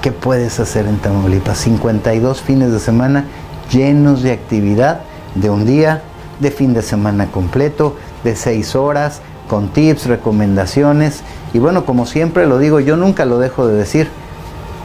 [0.02, 1.58] ¿Qué puedes hacer en Tamaulipas?
[1.58, 3.26] 52 fines de semana
[3.70, 5.02] llenos de actividad,
[5.36, 6.02] de un día,
[6.40, 11.20] de fin de semana completo, de seis horas, con tips, recomendaciones.
[11.54, 14.08] Y bueno, como siempre lo digo, yo nunca lo dejo de decir.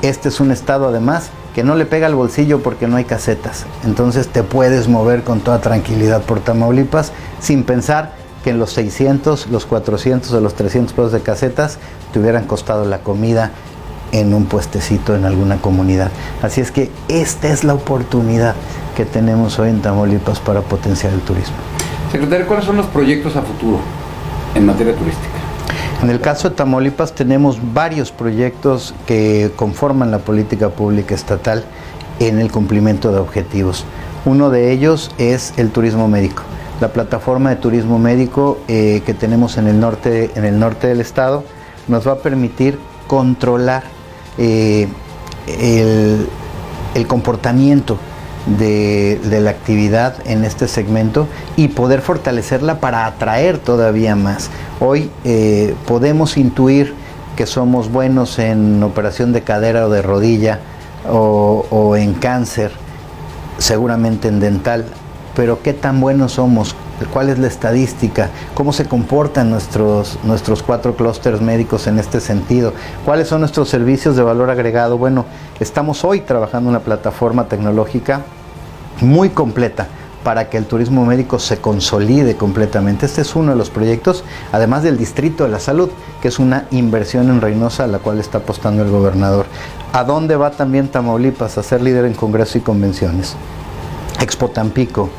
[0.03, 3.66] Este es un estado además que no le pega al bolsillo porque no hay casetas.
[3.85, 9.46] Entonces te puedes mover con toda tranquilidad por Tamaulipas sin pensar que en los 600,
[9.46, 11.79] los 400 o los 300 pesos de casetas
[12.12, 13.53] te hubieran costado la comida
[14.14, 16.11] en un puestecito en alguna comunidad.
[16.40, 18.55] Así es que esta es la oportunidad
[18.96, 21.57] que tenemos hoy en Tamaulipas para potenciar el turismo.
[22.12, 23.81] Secretario, ¿cuáles son los proyectos a futuro
[24.55, 25.35] en materia turística?
[26.00, 31.64] En el caso de Tamaulipas tenemos varios proyectos que conforman la política pública estatal
[32.20, 33.85] en el cumplimiento de objetivos.
[34.24, 36.44] Uno de ellos es el turismo médico.
[36.81, 41.00] La plataforma de turismo médico eh, que tenemos en el, norte, en el norte del
[41.00, 41.42] estado
[41.88, 43.83] nos va a permitir controlar
[44.38, 44.88] eh,
[45.47, 47.99] el, comportamiento
[48.59, 54.51] de, la actividad en este segmento y poder fortalecerla para atraer todavía más.
[54.81, 56.94] Hoy eh, podemos intuir
[57.37, 60.61] que somos buenos en operación de cadera o de rodilla
[61.11, 62.73] o, o en cáncer,
[63.59, 64.87] seguramente en dental,
[65.35, 66.77] pero qué tan buenos somos
[67.12, 72.72] cuál es la estadística, cómo se comportan nuestros, nuestros cuatro clústeres médicos en este sentido,
[73.04, 74.98] cuáles son nuestros servicios de valor agregado.
[74.98, 75.24] Bueno,
[75.61, 78.22] estamos hoy trabajando una plataforma tecnológica
[79.00, 79.88] muy completa
[80.22, 83.07] para que el turismo médico se consolide completamente.
[83.07, 85.90] Este es uno de los proyectos, además del Distrito de la Salud,
[86.22, 89.44] que es una inversión en Reynosa a la cual está apostando el gobernador.
[89.92, 93.37] ¿A dónde va también Tamaulipas a ser líder en congresos y convenciones?
[94.18, 95.11] Expo Tampico,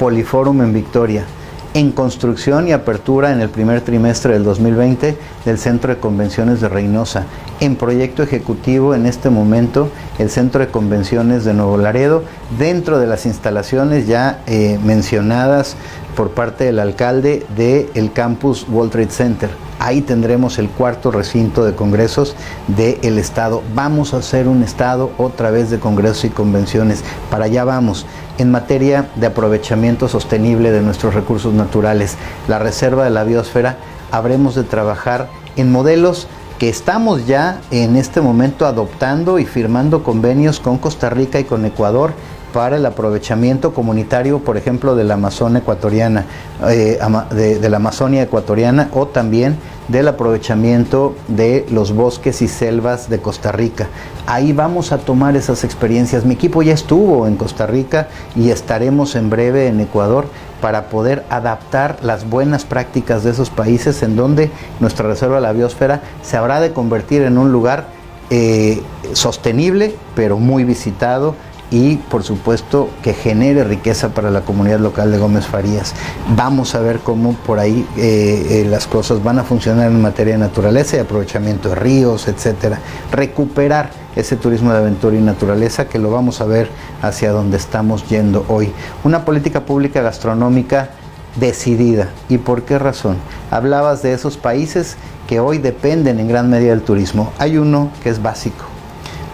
[0.00, 1.26] Poliforum en Victoria,
[1.74, 6.70] en construcción y apertura en el primer trimestre del 2020 del Centro de Convenciones de
[6.70, 7.26] Reynosa,
[7.60, 12.24] en proyecto ejecutivo en este momento el Centro de Convenciones de Nuevo Laredo,
[12.58, 15.76] dentro de las instalaciones ya eh, mencionadas
[16.16, 19.50] por parte del alcalde del campus World Trade Center.
[19.78, 22.36] Ahí tendremos el cuarto recinto de congresos
[22.68, 23.62] del Estado.
[23.74, 27.02] Vamos a hacer un Estado otra vez de congresos y convenciones.
[27.30, 28.04] Para allá vamos.
[28.36, 32.16] En materia de aprovechamiento sostenible de nuestros recursos naturales,
[32.48, 33.78] la reserva de la biosfera,
[34.10, 36.26] habremos de trabajar en modelos
[36.58, 41.64] que estamos ya en este momento adoptando y firmando convenios con Costa Rica y con
[41.64, 42.12] Ecuador
[42.52, 46.24] para el aprovechamiento comunitario, por ejemplo, de la Amazonía ecuatoriana,
[46.68, 46.98] eh,
[47.30, 49.56] de, la Amazonia ecuatoriana o también
[49.88, 53.88] del aprovechamiento de los bosques y selvas de Costa Rica.
[54.26, 56.24] Ahí vamos a tomar esas experiencias.
[56.24, 60.26] Mi equipo ya estuvo en Costa Rica y estaremos en breve en Ecuador
[60.60, 65.52] para poder adaptar las buenas prácticas de esos países en donde nuestra reserva de la
[65.52, 67.86] biosfera se habrá de convertir en un lugar
[68.32, 68.80] eh,
[69.12, 71.34] sostenible, pero muy visitado
[71.70, 75.94] y por supuesto que genere riqueza para la comunidad local de Gómez Farías.
[76.36, 80.34] Vamos a ver cómo por ahí eh, eh, las cosas van a funcionar en materia
[80.34, 82.78] de naturaleza y aprovechamiento de ríos, etcétera.
[83.12, 86.68] Recuperar ese turismo de aventura y naturaleza que lo vamos a ver
[87.02, 88.72] hacia donde estamos yendo hoy.
[89.04, 90.90] Una política pública gastronómica
[91.36, 92.08] decidida.
[92.28, 93.16] ¿Y por qué razón?
[93.50, 94.96] Hablabas de esos países
[95.28, 97.32] que hoy dependen en gran medida del turismo.
[97.38, 98.64] Hay uno que es básico,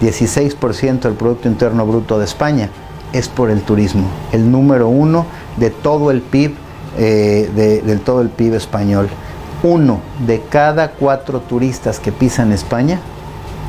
[0.01, 2.69] 16% del Producto Interno Bruto de España
[3.13, 6.55] es por el turismo, el número uno de todo el PIB,
[6.99, 9.09] eh, del todo el PIB español.
[9.63, 13.01] Uno de cada cuatro turistas que pisan España,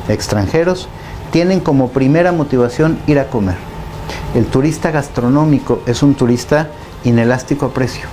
[0.08, 0.88] extranjeros,
[1.30, 3.56] tienen como primera motivación ir a comer.
[4.34, 6.68] El turista gastronómico es un turista
[7.04, 8.06] inelástico a precio.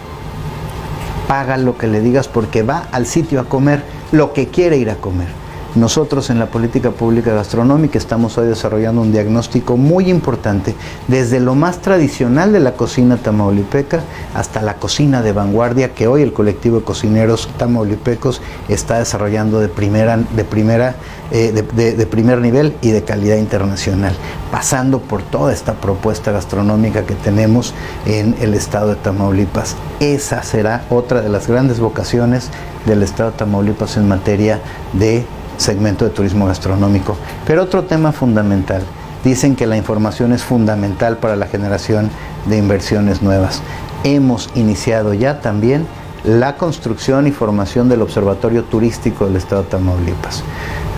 [1.28, 4.90] Paga lo que le digas porque va al sitio a comer lo que quiere ir
[4.90, 5.45] a comer.
[5.76, 10.74] Nosotros en la política pública gastronómica estamos hoy desarrollando un diagnóstico muy importante,
[11.10, 14.00] desde lo más tradicional de la cocina tamaulipeca
[14.34, 19.68] hasta la cocina de vanguardia que hoy el colectivo de cocineros tamaulipecos está desarrollando de
[19.68, 20.96] primera, de primera,
[21.32, 24.14] eh, de, primer nivel y de calidad internacional,
[24.54, 27.74] pasando por toda esta propuesta gastronómica que tenemos
[28.06, 29.76] en el estado de Tamaulipas.
[30.00, 32.50] Esa será otra de las grandes vocaciones
[32.86, 34.62] del estado de Tamaulipas en materia
[34.94, 35.26] de
[35.58, 37.18] segmento de turismo gastronómico.
[37.46, 38.84] Pero otro tema fundamental,
[39.24, 42.10] dicen que la información es fundamental para la generación
[42.46, 43.62] de inversiones nuevas.
[44.04, 45.88] Hemos iniciado ya también
[46.24, 50.44] la construcción y formación del Observatorio Turístico del Estado de Tamaulipas.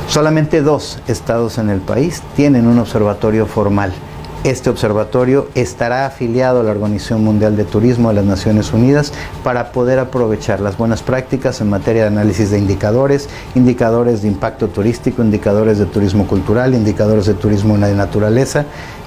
[0.08, 3.94] Solamente dos estados en el país tienen un observatorio formal
[4.44, 9.12] este observatorio estará afiliado a la Organización Mundial de Turismo de las Naciones Unidas
[9.44, 14.68] para poder aprovechar las buenas prácticas en materia de análisis de indicadores, indicadores de impacto
[14.68, 18.66] turístico, indicadores de turismo cultural, indicadores de turismo de naturaleza.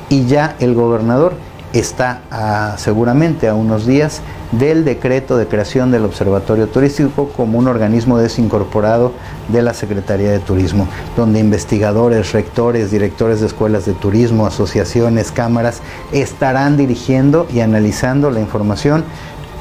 [0.08, 1.34] Y ya el gobernador
[1.72, 8.18] está seguramente a unos días del decreto de creación del Observatorio Turístico como un organismo
[8.18, 9.12] desincorporado
[9.48, 15.80] de la Secretaría de Turismo, donde investigadores, rectores, directores de escuelas de turismo, asociaciones, cámaras
[16.12, 19.04] estarán dirigiendo y analizando la información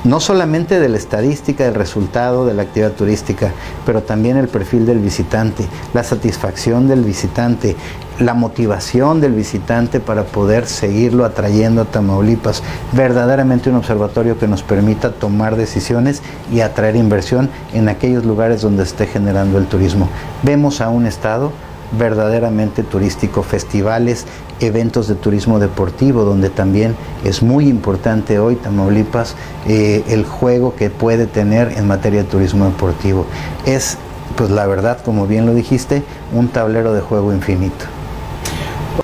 [0.04, 3.52] no solamente de la estadística, del resultado de la actividad turística,
[3.86, 7.76] pero también el perfil del visitante, la satisfacción del visitante,
[8.20, 12.64] la motivación del visitante para poder seguirlo atrayendo a Tamaulipas.
[12.92, 18.84] Verdaderamente un observatorio que nos permita tomar decisiones y atraer inversión en aquellos lugares donde
[18.84, 20.10] esté generando el turismo.
[20.44, 21.52] Vemos a un Estado
[21.98, 24.26] verdaderamente turístico, festivales,
[24.60, 29.36] eventos de turismo deportivo, donde también es muy importante hoy Tamaulipas
[29.68, 33.26] eh, el juego que puede tener en materia de turismo deportivo.
[33.66, 33.98] Es,
[34.36, 37.86] pues la verdad, como bien lo dijiste, un tablero de juego infinito.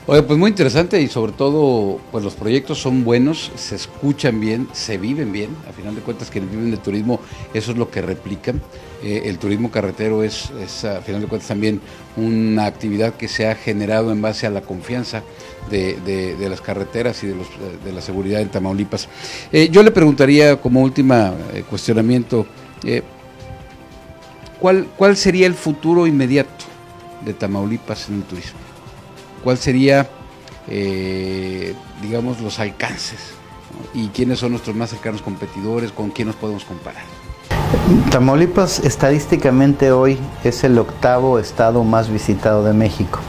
[0.08, 4.68] Oye, pues muy interesante y sobre todo, pues los proyectos son buenos, se escuchan bien,
[4.72, 5.50] se viven bien.
[5.68, 7.20] A final de cuentas, quienes viven de turismo,
[7.56, 8.62] eso es lo que replican.
[9.04, 10.52] Eh, el turismo carretero es,
[10.86, 11.82] a final de cuentas, también
[12.18, 15.24] una actividad que se ha generado en base a la confianza
[15.72, 19.10] de, las carreteras y de, la seguridad en Tamaulipas.
[19.52, 22.46] Eh, yo le preguntaría, como última eh, cuestionamiento,
[24.60, 26.66] ¿cuál, ¿cuál sería el futuro inmediato
[27.26, 28.65] de Tamaulipas en el turismo?
[29.46, 30.10] Cuál sería,
[30.68, 33.20] eh, digamos, los alcances
[33.94, 37.04] y quiénes son nuestros más cercanos competidores, con quién nos podemos comparar.
[38.10, 43.20] Tamaulipas estadísticamente hoy es el octavo estado más visitado de México.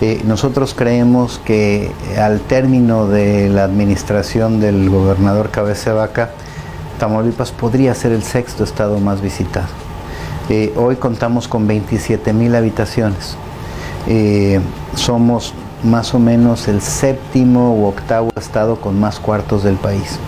[0.00, 6.30] Eh, nosotros creemos que al término de la administración del gobernador Cabeza Vaca,
[6.98, 9.68] Tamaulipas podría ser el sexto estado más visitado.
[10.48, 13.36] Eh, hoy contamos con 27 mil habitaciones.
[14.10, 14.58] Eh,
[14.94, 15.52] somos
[15.84, 20.18] más o menos el séptimo u octavo estado con más cuartos del país.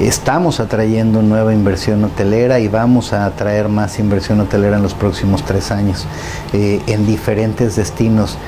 [0.00, 5.42] Estamos atrayendo nueva inversión hotelera y vamos a atraer más inversión hotelera en los próximos
[5.44, 6.06] tres años
[6.54, 8.38] eh, en diferentes destinos,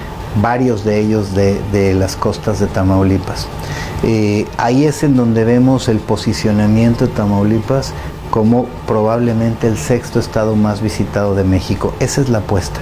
[0.41, 3.47] varios de ellos de, las costas de Tamaulipas.
[4.03, 7.93] Eh, ahí es en donde vemos el posicionamiento de Tamaulipas
[8.31, 11.93] como probablemente el sexto estado más visitado de México.
[12.01, 12.81] Esa es la apuesta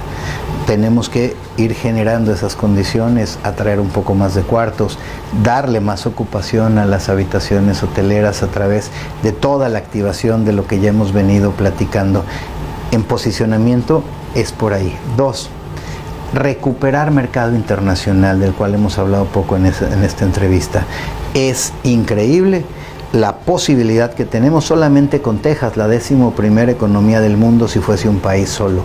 [0.65, 4.97] tenemos que ir generando esas condiciones, atraer un poco más de cuartos,
[5.43, 8.89] darle más ocupación a las habitaciones hoteleras a través
[9.23, 12.23] de toda la activación de lo que ya hemos venido platicando.
[12.91, 14.03] En posicionamiento
[14.35, 14.95] es por ahí.
[15.17, 15.49] Dos,
[16.33, 20.85] recuperar mercado internacional, del cual hemos hablado poco en, esta entrevista.
[21.33, 22.65] Es increíble
[23.11, 28.09] la posibilidad que tenemos solamente con Texas, la décimo primera economía del mundo si fuese
[28.09, 28.83] un país solo.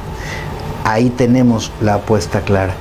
[0.88, 2.72] Ahí tenemos la apuesta clara.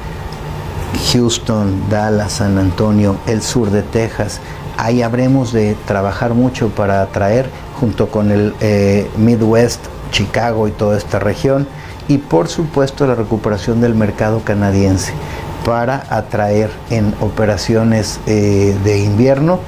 [1.11, 4.39] Houston, Dallas, San Antonio, el sur de Texas.
[4.77, 10.97] Ahí habremos de trabajar mucho para atraer, junto con el eh, Midwest, Chicago y toda
[10.97, 11.67] esta región,
[12.07, 15.11] y por supuesto la recuperación del mercado canadiense
[15.65, 19.59] para atraer en operaciones eh, de invierno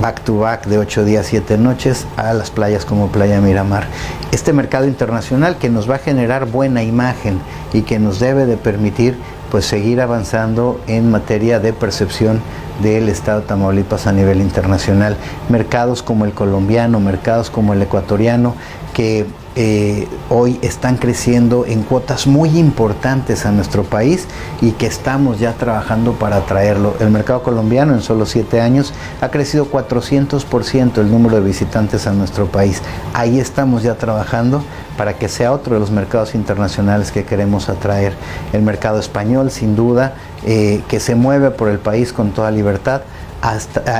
[0.00, 3.86] back to back de 8 días, 7 noches a las playas como Playa Miramar.
[4.32, 7.40] Este mercado internacional que nos va a generar buena imagen
[7.72, 9.16] y que nos debe de permitir
[9.50, 12.40] pues seguir avanzando en materia de percepción
[12.82, 15.16] del estado de Tamaulipas a nivel internacional.
[15.48, 18.54] Mercados como el colombiano, mercados como el ecuatoriano,
[18.94, 19.26] que
[19.58, 24.26] eh, hoy están creciendo en cuotas muy importantes a nuestro país
[24.60, 26.94] y que estamos ya trabajando para atraerlo.
[27.00, 32.12] El mercado colombiano en solo siete años ha crecido 400% el número de visitantes a
[32.12, 32.82] nuestro país.
[33.14, 34.62] Ahí estamos ya trabajando
[34.98, 38.12] para que sea otro de los mercados internacionales que queremos atraer.
[38.52, 40.14] El mercado español, sin duda,
[40.44, 42.65] eh, que se mueve por el país con toda libertad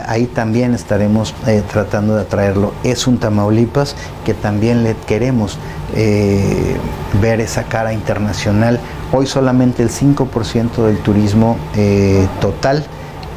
[0.06, 2.72] ahí también estaremos eh, tratando de atraerlo.
[2.84, 3.94] Es un Tamaulipas
[4.24, 5.58] que también le queremos
[5.94, 6.76] eh,
[7.20, 8.80] ver esa cara internacional.
[9.12, 12.84] Hoy solamente el 5% del turismo eh, total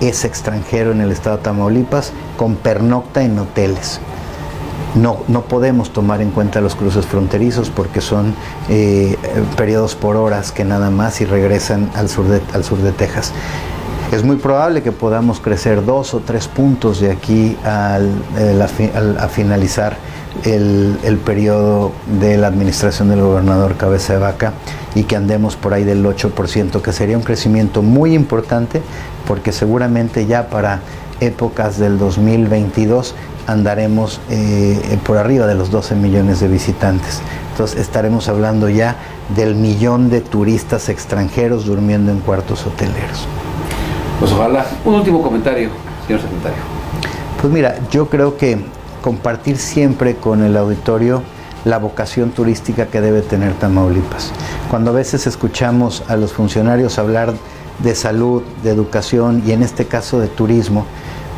[0.01, 3.99] es extranjero en el estado de Tamaulipas, con pernocta en hoteles.
[4.95, 8.33] No, no podemos tomar en cuenta los cruces fronterizos porque son
[9.55, 13.31] periodos por horas que nada más y regresan al sur de, al sur de Texas.
[14.11, 17.99] Es muy probable que podamos crecer dos o tres puntos de aquí a
[19.29, 19.97] finalizar
[20.45, 24.53] el, periodo de la administración del gobernador Cabeza de Vaca
[24.95, 28.81] y que andemos por ahí del 8%, que sería un crecimiento muy importante
[29.27, 30.79] porque seguramente ya para
[31.19, 33.15] épocas del 2022
[33.47, 37.21] andaremos eh, por arriba de los 12 millones de visitantes.
[37.51, 38.95] Entonces estaremos hablando ya
[39.35, 43.27] del millón de turistas extranjeros durmiendo en cuartos hoteleros.
[44.19, 44.65] Pues ojalá.
[44.85, 45.69] Un último comentario,
[46.05, 46.57] señor secretario.
[47.41, 48.59] Pues mira, yo creo que
[49.01, 51.23] compartir siempre con el auditorio
[51.65, 54.31] la vocación turística que debe tener Tamaulipas.
[54.69, 57.33] Cuando a veces escuchamos a los funcionarios hablar
[57.79, 60.85] de salud, de educación y en este caso de turismo,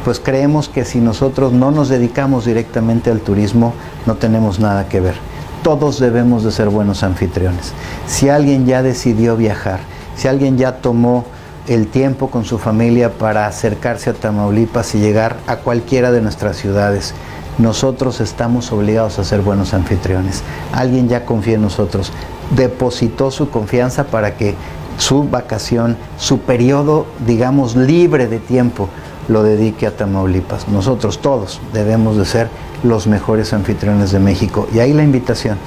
[0.04, 3.74] pues creemos que si nosotros no nos dedicamos directamente al turismo,
[4.08, 5.16] no tenemos nada que ver.
[5.64, 7.74] Todos debemos de ser buenos anfitriones.
[8.08, 9.80] Si alguien ya decidió viajar,
[10.16, 11.26] si alguien ya tomó
[11.74, 16.58] el tiempo con su familia para acercarse a Tamaulipas y llegar a cualquiera de nuestras
[16.58, 17.14] ciudades.
[17.60, 20.44] Nosotros estamos obligados a ser buenos anfitriones.
[20.74, 22.12] Alguien ya confía en nosotros,
[22.58, 24.56] depositó su confianza para que
[24.98, 28.90] su vacación, su periodo, digamos, libre de tiempo,
[29.30, 30.68] lo dedique a Tamaulipas.
[30.68, 32.50] Nosotros todos debemos de ser
[32.84, 34.68] los mejores anfitriones de México.
[34.74, 35.58] Y ahí la invitación,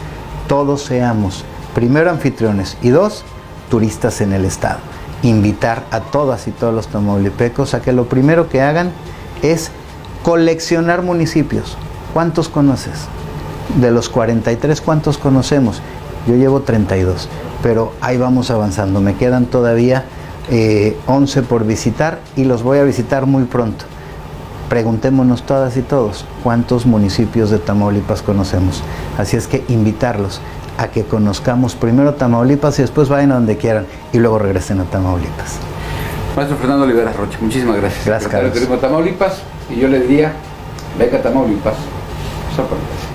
[0.48, 3.24] todos seamos, primero anfitriones y dos,
[3.70, 4.93] turistas en el Estado
[5.24, 8.92] invitar a todas y todos los tamaulipecos a que lo primero que hagan
[9.42, 9.70] es
[10.22, 11.76] coleccionar municipios.
[12.12, 13.06] ¿Cuántos conoces?
[13.80, 15.80] De los 43, ¿cuántos conocemos?
[16.26, 17.28] Yo llevo 32,
[17.62, 19.00] pero ahí vamos avanzando.
[19.00, 20.04] Me quedan todavía
[21.06, 23.84] 11 eh, por visitar y los voy a visitar muy pronto.
[24.68, 28.82] Preguntémonos todas y todos cuántos municipios de Tamaulipas conocemos.
[29.18, 30.40] Así es que invitarlos
[30.78, 34.84] a que conozcamos primero Tamaulipas y después vayan a donde quieran y luego regresen a
[34.84, 35.58] Tamaulipas.
[36.36, 38.06] Maestro Fernando Olivera Roche, muchísimas gracias.
[38.06, 38.80] Gracias, Carlos.
[38.80, 40.32] Tamaulipas y yo le diría,
[40.98, 41.76] venga Tamaulipas,
[42.56, 43.13] sorprendente.